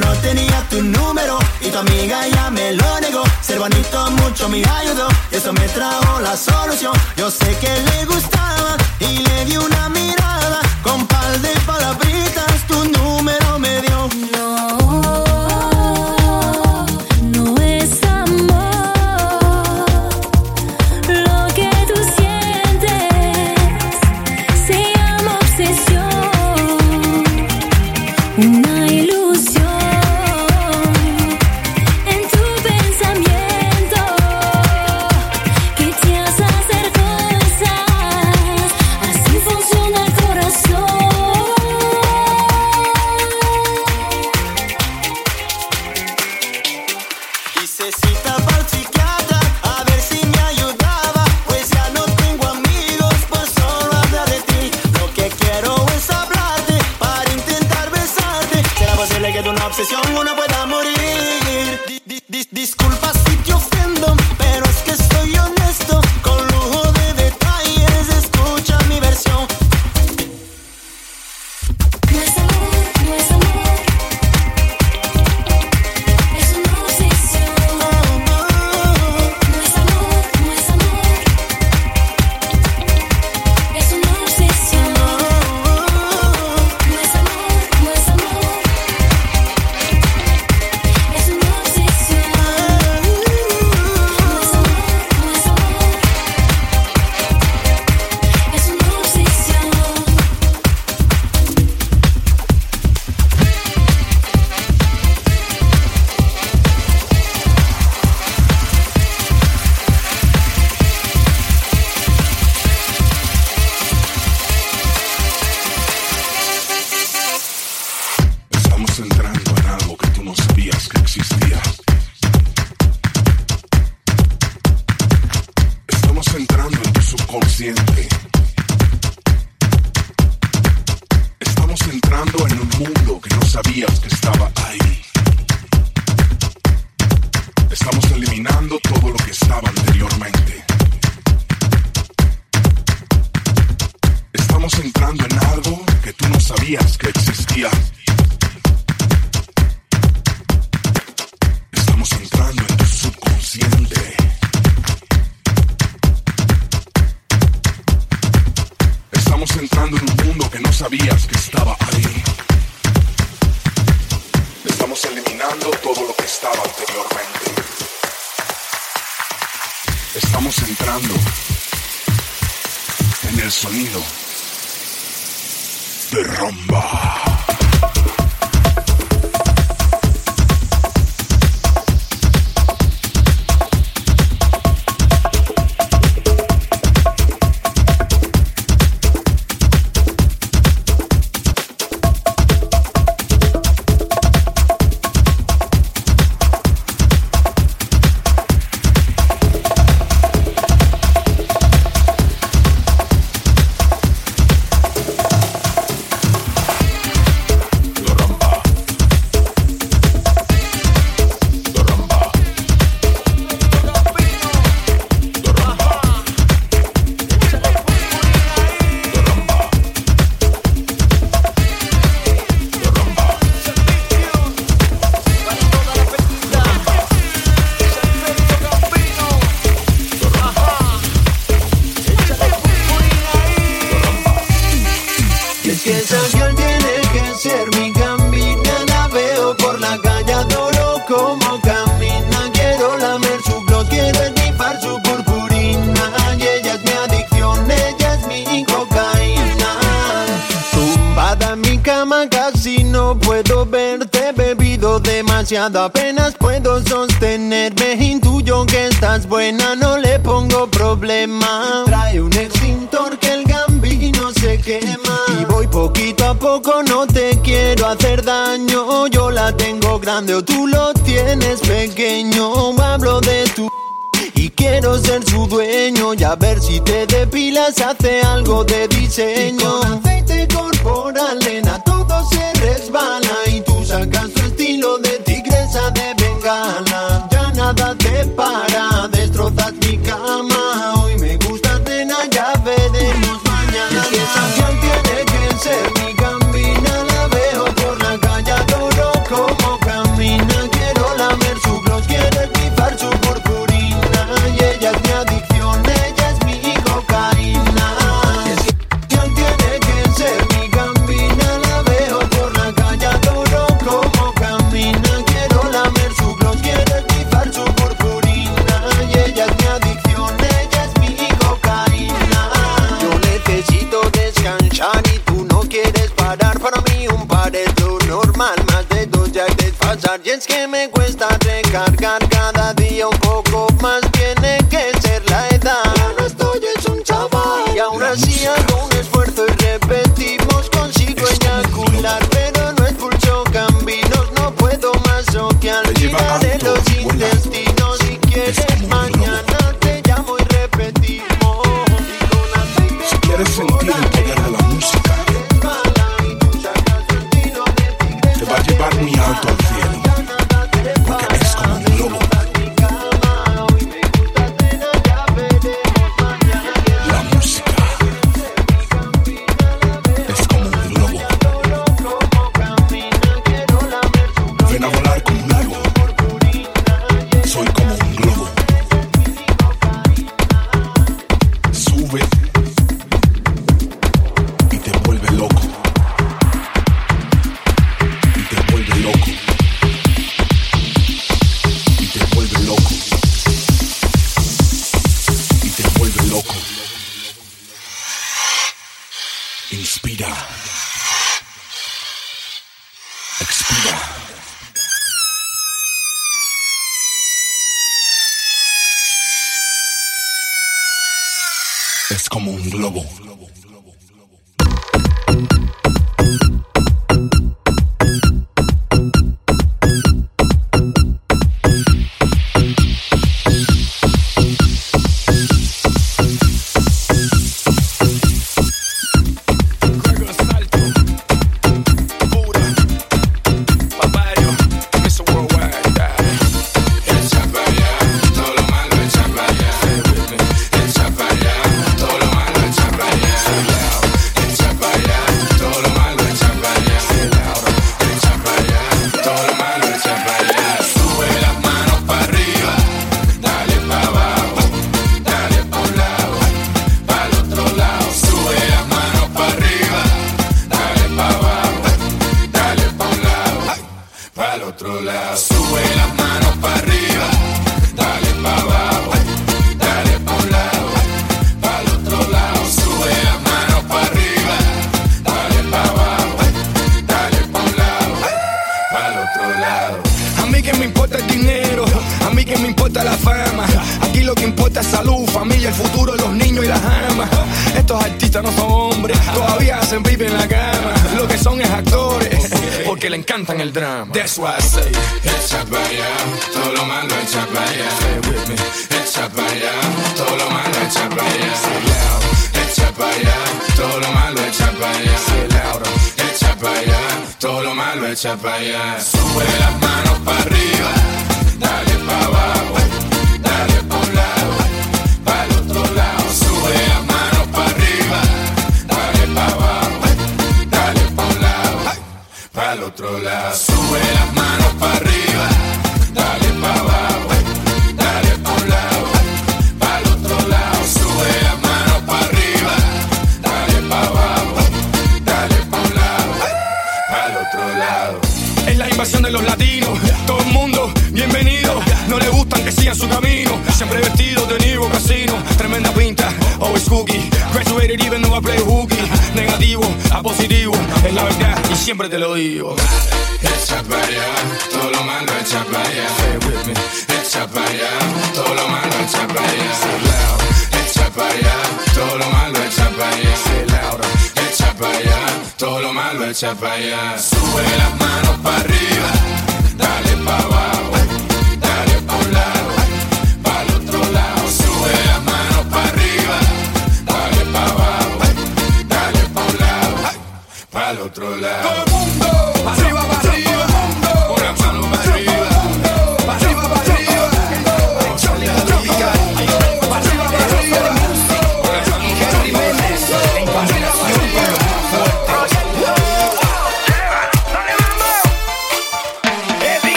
No 0.00 0.12
tenía 0.22 0.64
tu 0.70 0.80
número 0.80 1.38
y 1.60 1.70
tu 1.70 1.78
amiga 1.78 2.26
ya 2.28 2.50
me 2.50 2.72
lo 2.72 3.00
negó. 3.00 3.24
Servanito 3.40 4.10
mucho 4.12 4.48
me 4.48 4.62
ayudó 4.64 5.08
y 5.32 5.36
eso 5.36 5.52
me 5.52 5.66
trajo 5.68 6.20
la 6.20 6.36
solución. 6.36 6.92
Yo 7.16 7.30
sé 7.30 7.56
que 7.60 7.72
le 7.82 8.04
gustaba 8.04 8.76
y 9.00 9.18
le 9.18 9.44
di 9.46 9.56
una 9.56 9.88
mirada 9.88 10.60
con 10.82 11.06
par 11.06 11.40
de 11.40 11.50
palabritas. 11.66 12.66
Tu 12.68 12.84
número 12.90 13.58
me 13.58 13.80
dio. 13.80 14.37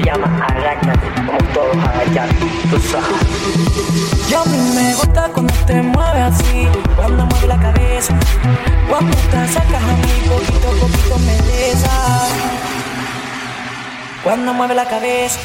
Se 0.00 0.06
llama 0.06 0.46
como 1.26 1.38
todos 1.52 1.76
agachar, 1.76 2.28
tú 2.70 2.78
sabes. 2.90 4.30
Y 4.30 4.34
a 4.34 4.44
mí 4.44 4.72
me 4.74 4.94
gusta 4.94 5.28
cuando 5.32 5.52
te 5.66 5.82
mueves 5.82 6.22
así, 6.22 6.68
cuando 6.96 7.26
mueve 7.26 7.46
la 7.46 7.58
cabeza, 7.58 8.14
cuando 8.88 9.16
te 9.16 9.36
acercas 9.36 9.82
a 9.82 9.86
mí, 9.86 10.28
poquito 10.28 10.68
a 10.68 10.80
poquito 10.80 11.18
me 11.18 11.36
besas. 11.42 12.30
Cuando 14.22 14.54
mueve 14.54 14.74
la 14.74 14.86
cabeza. 14.86 15.40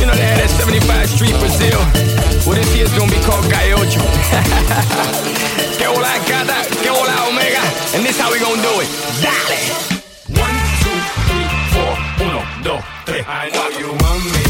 You 0.00 0.06
know 0.06 0.14
they 0.16 0.24
had 0.24 0.40
that 0.40 0.48
75 0.48 1.12
Street 1.12 1.36
Brazil. 1.36 1.76
Well, 2.48 2.56
this 2.56 2.72
year's 2.74 2.88
gonna 2.96 3.12
be 3.12 3.20
called 3.20 3.44
Gaiocho. 3.52 4.00
que 5.78 5.86
hola 5.86 6.16
gata, 6.24 6.64
que 6.80 6.88
hola 6.88 7.28
omega. 7.28 7.60
And 7.92 8.02
this 8.02 8.18
how 8.18 8.32
we 8.32 8.40
gonna 8.40 8.62
do 8.64 8.80
it. 8.80 8.88
Dale. 9.20 9.60
One, 10.40 10.56
two, 10.80 10.98
three, 11.28 11.48
four. 11.76 11.92
Uno, 12.24 12.40
dos, 12.64 12.82
tres. 13.04 13.26
I 13.28 13.50
know 13.52 13.68
you 13.78 13.92
want 13.92 14.24
me. 14.24 14.49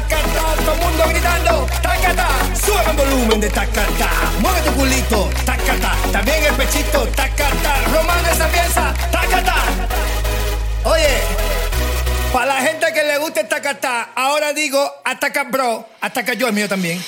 todo 0.63 0.75
el 0.75 0.81
mundo 0.81 1.03
gritando, 1.09 1.67
tacata, 1.81 2.27
sube 2.53 2.83
el 2.89 2.95
volumen 2.97 3.39
de 3.39 3.49
tacata, 3.49 4.09
mueve 4.39 4.61
tu 4.61 4.71
culito, 4.73 5.29
tacata, 5.45 5.95
también 6.11 6.43
el 6.43 6.53
pechito, 6.55 7.07
tacata, 7.07 7.75
román 7.91 8.25
esa 8.25 8.47
pieza, 8.47 8.93
tacata. 9.11 9.55
Oye, 10.83 11.17
para 12.33 12.45
la 12.45 12.61
gente 12.61 12.93
que 12.93 13.03
le 13.03 13.17
gusta 13.17 13.41
esta 13.41 13.61
cata, 13.61 14.09
ahora 14.15 14.53
digo 14.53 14.79
ataca 15.03 15.43
bro, 15.43 15.87
ataca 15.99 16.33
yo 16.33 16.47
el 16.47 16.53
mío 16.53 16.67
también. 16.67 17.01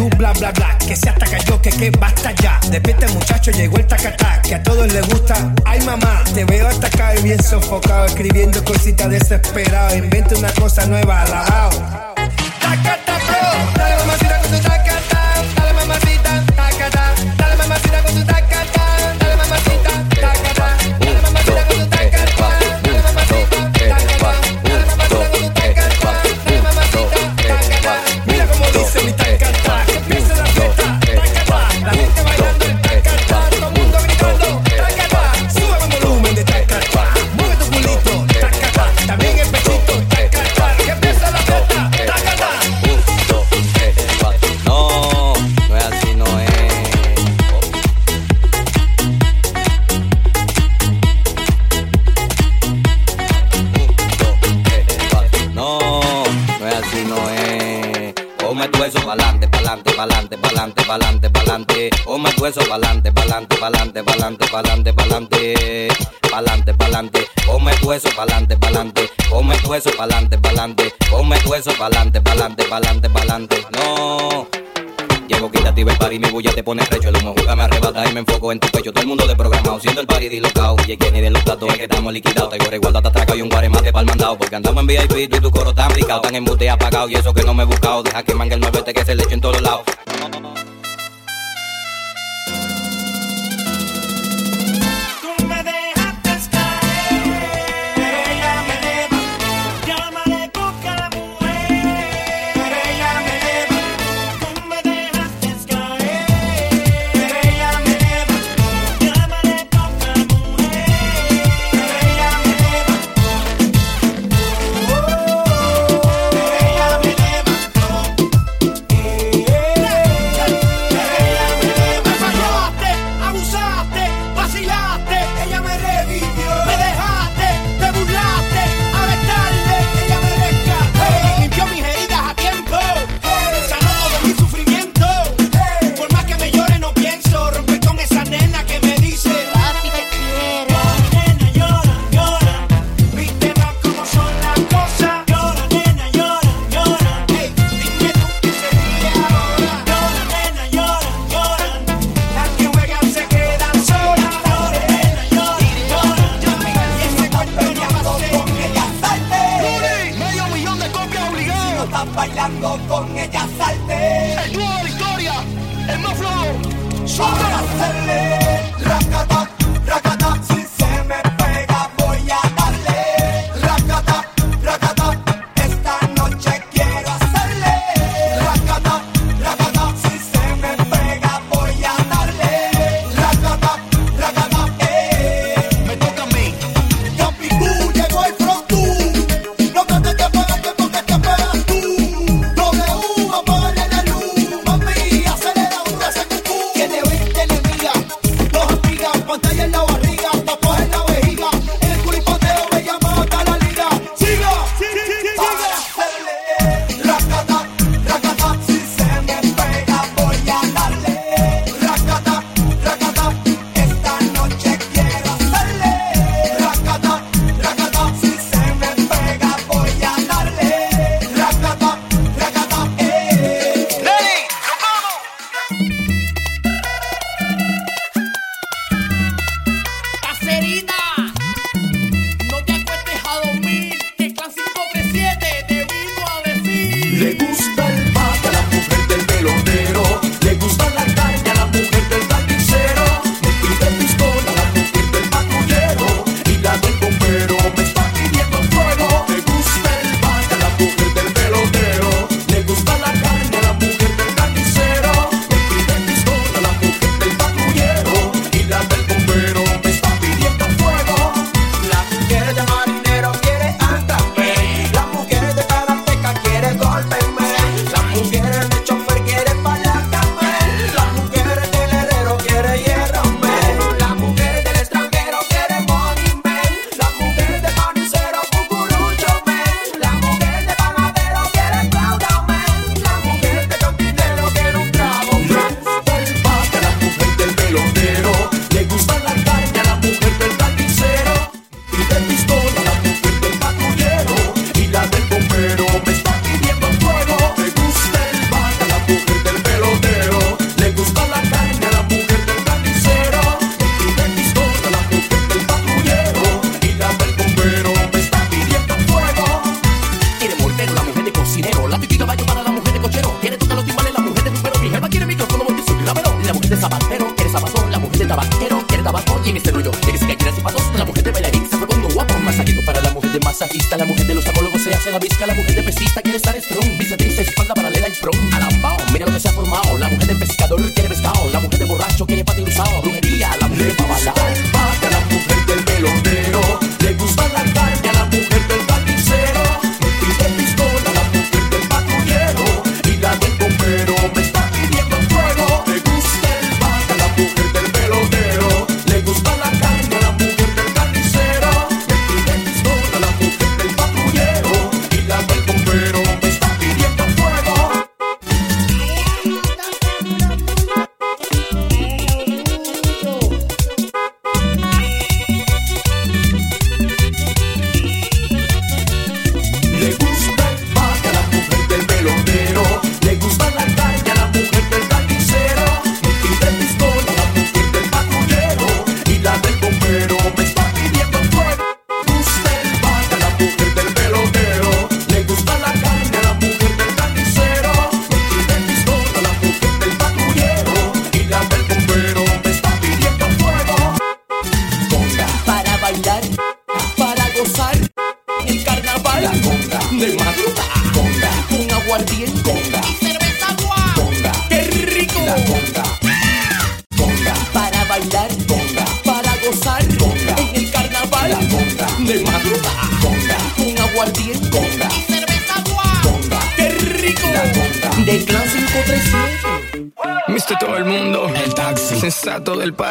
Tú 0.00 0.08
bla 0.16 0.32
bla 0.32 0.50
bla, 0.52 0.78
que 0.78 0.96
se 0.96 1.10
ataca 1.10 1.38
yo, 1.44 1.60
que 1.60 1.70
que 1.70 1.90
basta 1.90 2.32
ya. 2.42 2.58
Despierta 2.70 3.06
muchacho, 3.08 3.50
llegó 3.50 3.76
el 3.76 3.86
tacatá, 3.86 4.40
que 4.42 4.54
a 4.54 4.62
todos 4.62 4.90
les 4.92 5.06
gusta. 5.08 5.54
Ay 5.66 5.80
mamá, 5.82 6.24
te 6.34 6.44
veo 6.44 6.66
atacado 6.68 7.20
y 7.20 7.22
bien 7.22 7.42
sofocado, 7.42 8.06
escribiendo 8.06 8.64
cositas 8.64 9.10
desesperado. 9.10 9.96
Inventa 9.96 10.36
una 10.36 10.52
cosa 10.54 10.86
nueva, 10.86 11.22
alabao. 11.22 11.70
Tacata 12.60 13.09
pa'lante, 71.80 72.20
pa'lante, 72.20 72.64
pa'lante, 72.64 73.08
pa'lante. 73.08 73.66
No. 73.72 74.46
Llego, 75.26 75.50
quitativa 75.50 75.92
el 75.92 75.98
party, 75.98 76.18
mi 76.18 76.28
bulla 76.28 76.52
te 76.52 76.62
pone 76.62 76.84
recho. 76.84 77.08
El 77.08 77.16
humo 77.16 77.32
juega, 77.34 77.56
me 77.56 77.62
arrebata 77.62 78.06
y 78.06 78.12
me 78.12 78.20
enfoco 78.20 78.52
en 78.52 78.60
tu 78.60 78.68
pecho. 78.68 78.92
Todo 78.92 79.00
el 79.00 79.08
mundo 79.08 79.26
desprogramado, 79.26 79.80
siendo 79.80 80.02
el 80.02 80.06
party 80.06 80.28
dislocado. 80.28 80.76
Y 80.86 80.92
el 80.92 80.98
Kenny 80.98 81.22
de 81.22 81.30
los 81.30 81.42
datos 81.42 81.70
es 81.70 81.78
que 81.78 81.84
estamos 81.84 82.12
liquidados. 82.12 82.50
Tengo 82.50 82.66
resguardo, 82.66 83.00
te 83.00 83.08
atraca 83.08 83.34
y 83.34 83.40
un 83.40 83.48
guaremate 83.48 83.92
pa'l 83.92 84.04
mandado. 84.04 84.36
Porque 84.36 84.56
andamos 84.56 84.82
en 84.82 84.86
VIP, 84.88 85.16
y 85.16 85.28
tu 85.28 85.50
coro 85.50 85.72
tan 85.72 85.90
picado. 85.92 86.20
Tan 86.20 86.34
en 86.34 86.44
mute 86.44 86.68
apagado 86.68 87.08
y 87.08 87.14
eso 87.14 87.32
que 87.32 87.44
no 87.44 87.54
me 87.54 87.62
he 87.62 87.66
buscado. 87.66 88.02
Deja 88.02 88.22
que 88.24 88.34
manga 88.34 88.54
el 88.56 88.60
9 88.60 88.92
que 88.92 89.04
se 89.04 89.14
le 89.14 89.22
eche 89.22 89.34
en 89.34 89.40
todos 89.40 89.62
lados. 89.62 89.84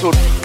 Sur. 0.00 0.39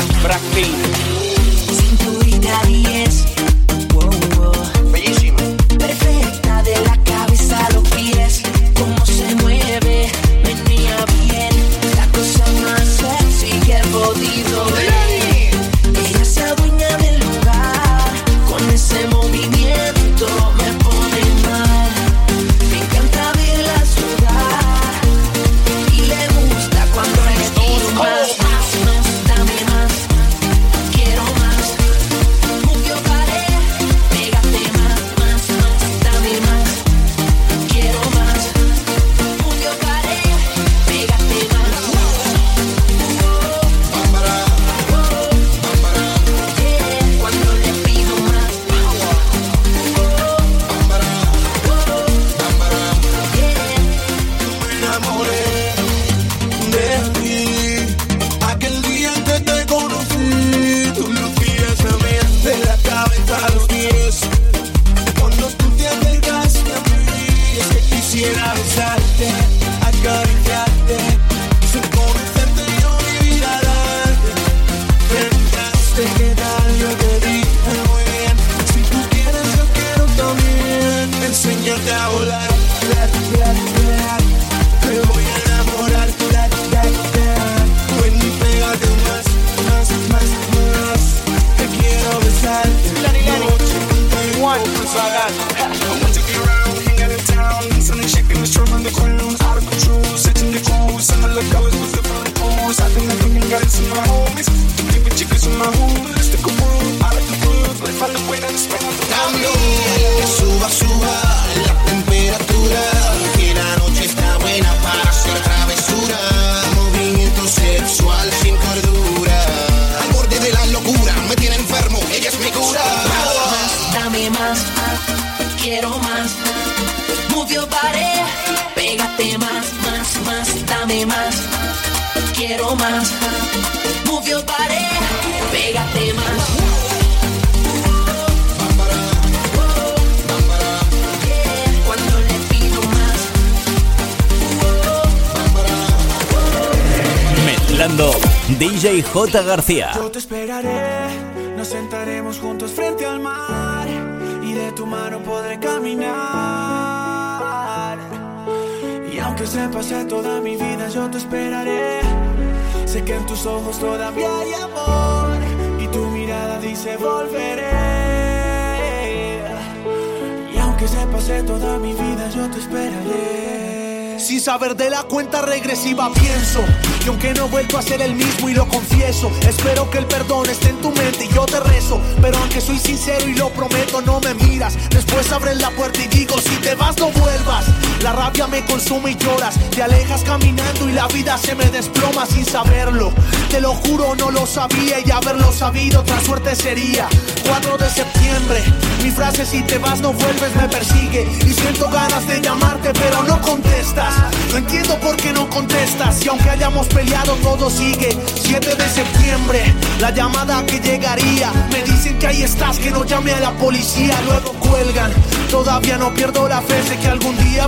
El 180.05 180.07
perdón 180.07 180.49
esté 180.49 180.69
en 180.69 180.81
tu 180.81 180.91
mente 180.91 181.25
y 181.25 181.33
yo 181.33 181.45
te 181.45 181.59
rezo. 181.59 181.99
Pero 182.21 182.37
aunque 182.37 182.61
soy 182.61 182.77
sincero 182.79 183.27
y 183.27 183.35
lo 183.35 183.49
prometo 183.49 184.01
no 184.01 184.19
me 184.19 184.33
miras. 184.35 184.77
Después 184.89 185.31
abres 185.31 185.57
la 185.57 185.69
puerta 185.71 185.99
y 186.01 186.07
digo 186.07 186.35
si 186.39 186.55
te 186.57 186.75
vas 186.75 186.97
no 186.97 187.09
vuelvas 187.11 187.65
La 188.05 188.13
rabia 188.13 188.45
me 188.45 188.63
consume 188.65 189.13
y 189.13 189.15
lloras. 189.15 189.55
Te 189.71 189.81
alejas 189.81 190.21
caminando 190.21 190.87
y 190.87 190.91
la 190.91 191.07
vida 191.07 191.39
se 191.39 191.55
me 191.55 191.65
desploma 191.71 192.27
sin 192.27 192.45
saberlo. 192.45 193.11
Te 193.49 193.59
lo 193.59 193.73
juro 193.73 194.13
no 194.15 194.29
lo 194.29 194.45
sabía 194.45 194.99
y 195.03 195.09
haberlo 195.09 195.51
sabido 195.51 196.01
otra 196.01 196.21
suerte 196.21 196.55
sería. 196.55 197.07
4 197.47 197.77
de 197.77 197.89
septiembre 197.89 198.63
Mi 199.03 199.09
frase 199.09 199.45
si 199.45 199.61
te 199.63 199.79
vas 199.79 200.01
no 200.01 200.13
vuelves 200.13 200.55
me 200.55 200.69
persigue. 200.69 201.27
Y 201.47 201.51
siento 201.51 201.89
ganas 201.89 202.27
de 202.27 202.41
llamarte 202.41 202.93
pero 202.93 203.23
no 203.23 203.41
contestas. 203.41 204.13
No 204.51 204.57
entiendo 204.57 204.99
por 204.99 205.15
qué 205.17 205.33
no 205.33 205.49
contestas. 205.49 206.23
Y 206.23 206.29
aunque 206.29 206.51
hayamos 206.51 206.85
peleado 206.89 207.33
todo 207.41 207.71
sigue. 207.71 208.15
7 208.35 208.75
de 208.75 208.87
septiembre 208.87 209.73
La 209.99 210.11
llamada 210.11 210.63
que 210.67 210.79
llegaría. 210.79 211.51
Me 211.71 211.81
dicen 211.81 212.19
que 212.19 212.27
ahí 212.27 212.43
estás 212.43 212.77
que 212.77 212.91
no 212.91 213.03
llame 213.03 213.31
a 213.31 213.39
la 213.39 213.51
policía. 213.53 214.15
Luego 214.27 214.53
cuelgan. 214.59 215.11
Todavía 215.49 215.97
no 215.97 216.13
pierdo 216.13 216.47
la 216.47 216.61
fe 216.61 216.83
Sé 216.83 216.97
que 216.97 217.07
algún 217.07 217.35
día 217.37 217.67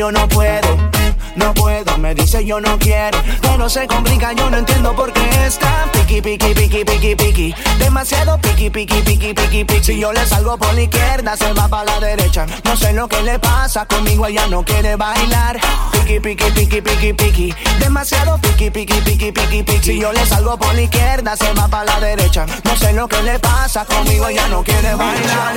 Yo 0.00 0.10
no 0.10 0.26
puedo. 0.28 0.69
Yo 2.38 2.60
no 2.60 2.78
quiero. 2.78 3.18
Pero 3.42 3.68
se 3.68 3.88
complica, 3.88 4.32
yo 4.32 4.48
no 4.50 4.58
entiendo 4.58 4.94
por 4.94 5.12
qué 5.12 5.28
está 5.46 5.88
piqui, 5.92 6.22
piqui, 6.22 6.54
piqui, 6.54 6.84
piqui, 6.84 7.16
piqui. 7.16 7.54
Demasiado 7.78 8.38
piqui, 8.38 8.70
piqui, 8.70 9.02
piqui, 9.02 9.34
piqui, 9.34 9.64
piqui. 9.64 9.84
Si 9.84 9.98
yo 9.98 10.12
le 10.12 10.24
salgo 10.24 10.56
por 10.56 10.72
la 10.74 10.82
izquierda, 10.82 11.36
se 11.36 11.52
va 11.52 11.66
para 11.66 11.84
la 11.84 12.00
derecha. 12.00 12.46
No 12.64 12.76
sé 12.76 12.92
lo 12.92 13.08
que 13.08 13.20
le 13.22 13.40
pasa 13.40 13.84
conmigo, 13.84 14.26
ella 14.26 14.46
no 14.46 14.64
quiere 14.64 14.94
bailar. 14.94 15.58
Piqui, 15.90 16.20
piqui, 16.20 16.50
piqui, 16.52 16.80
piqui, 16.80 17.12
piqui. 17.12 17.54
Demasiado 17.80 18.38
piqui, 18.38 18.70
piqui, 18.70 19.00
piqui, 19.00 19.32
piqui, 19.32 19.62
piqui. 19.64 19.82
Si 19.82 19.98
yo 19.98 20.12
le 20.12 20.24
salgo 20.24 20.56
por 20.56 20.72
la 20.74 20.82
izquierda, 20.82 21.36
se 21.36 21.52
va 21.54 21.66
para 21.66 21.84
la 21.84 22.00
derecha. 22.00 22.46
No 22.62 22.76
sé 22.76 22.92
lo 22.92 23.08
que 23.08 23.20
le 23.22 23.40
pasa 23.40 23.84
conmigo, 23.84 24.28
ella 24.28 24.46
no 24.48 24.62
quiere 24.62 24.94
bailar. 24.94 25.56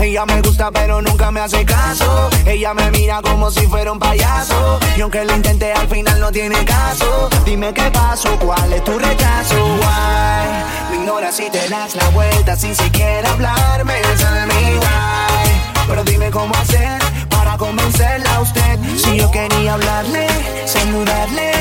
Ella 0.00 0.24
me 0.26 0.40
gusta 0.42 0.70
pero 0.70 1.02
nunca 1.02 1.32
me 1.32 1.40
hace 1.40 1.64
caso 1.64 2.30
Ella 2.46 2.72
me 2.72 2.88
mira 2.92 3.20
como 3.20 3.50
si 3.50 3.66
fuera 3.66 3.90
un 3.90 3.98
payaso 3.98 4.78
Y 4.96 5.00
aunque 5.00 5.24
lo 5.24 5.34
intenté 5.34 5.72
al 5.72 5.88
final 5.88 6.07
no 6.16 6.30
tiene 6.32 6.64
caso. 6.64 7.28
Dime 7.44 7.72
qué 7.72 7.90
pasó, 7.90 8.30
cuál 8.38 8.72
es 8.72 8.84
tu 8.84 8.98
rechazo. 8.98 9.56
Why 9.56 10.90
me 10.90 10.96
ignoras 10.96 11.36
si 11.36 11.48
te 11.50 11.68
das 11.68 11.94
la 11.94 12.08
vuelta 12.10 12.56
sin 12.56 12.74
siquiera 12.74 13.30
hablarme. 13.30 13.94
de 13.94 14.46
mi 14.46 14.78
why. 14.78 15.86
Pero 15.88 16.04
dime 16.04 16.30
cómo 16.30 16.54
hacer 16.54 17.00
para 17.28 17.56
convencerla 17.56 18.34
a 18.34 18.40
usted. 18.40 18.78
Si 18.96 19.16
yo 19.18 19.30
quería 19.30 19.74
hablarle, 19.74 20.26
saludarle, 20.66 21.52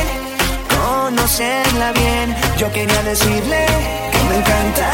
conocerla 0.70 1.92
bien. 1.94 2.36
Yo 2.58 2.72
quería 2.72 3.04
decirle 3.04 3.66
que 4.12 4.17
me 4.30 4.38
encanta. 4.38 4.92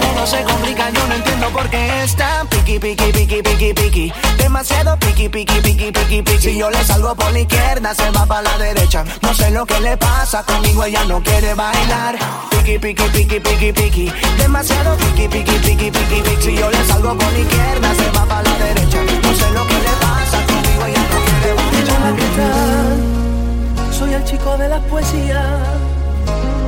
Todo 0.00 0.26
se 0.26 0.42
complica, 0.42 0.90
yo 0.90 1.06
no 1.06 1.14
entiendo 1.14 1.48
por 1.50 1.68
qué 1.70 2.02
es 2.02 2.16
tan 2.16 2.46
piqui, 2.48 2.78
piqui, 2.78 3.12
piqui, 3.12 3.42
piqui, 3.42 3.72
piqui. 3.74 4.12
Demasiado 4.36 4.98
piqui, 4.98 5.28
piqui, 5.28 5.60
piqui, 5.60 5.92
piqui, 5.92 6.22
piqui. 6.22 6.38
Si 6.40 6.58
yo 6.58 6.70
le 6.70 6.84
salgo 6.84 7.14
por 7.14 7.30
la 7.32 7.40
izquierda, 7.40 7.94
se 7.94 8.10
va 8.10 8.26
para 8.26 8.42
la 8.42 8.58
derecha. 8.58 9.04
No 9.22 9.32
sé 9.34 9.50
lo 9.50 9.64
que 9.66 9.78
le 9.80 9.96
pasa, 9.96 10.42
conmigo 10.44 10.84
ella 10.84 11.04
no 11.04 11.22
quiere 11.22 11.54
bailar. 11.54 12.16
Piqui, 12.50 12.78
piqui, 12.78 13.04
piqui, 13.04 13.40
piqui, 13.40 13.72
piqui. 13.72 14.12
Demasiado 14.38 14.96
piqui, 14.96 15.28
piqui, 15.28 15.58
piqui, 15.58 15.90
piqui, 15.90 16.22
piqui. 16.22 16.42
Si 16.42 16.54
yo 16.56 16.70
le 16.70 16.84
salgo 16.84 17.16
por 17.16 17.32
la 17.32 17.38
izquierda, 17.38 17.94
se 17.94 18.10
va 18.10 18.24
para 18.26 18.42
la 18.42 18.58
derecha. 18.58 18.98
No 19.22 19.34
sé 19.34 19.50
lo 19.52 19.66
que 19.66 19.74
le 19.74 19.94
pasa, 20.00 20.46
conmigo 20.46 20.84
ella 20.86 21.02
no 21.12 21.18
quiere 21.24 21.54
bailar. 21.54 22.96
Soy 23.92 24.14
el 24.14 24.24
chico 24.24 24.56
de 24.56 24.68
las 24.68 24.80
poesías, 24.82 25.46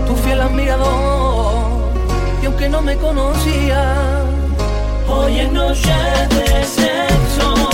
tu 0.06 0.16
fiel 0.16 0.40
admirador 0.40 1.59
que 2.60 2.68
no 2.68 2.82
me 2.82 2.94
conocía. 2.96 3.94
Hoy 5.08 5.40
es 5.40 5.50
noche 5.50 5.94
de 6.28 6.62
sexo. 6.64 7.69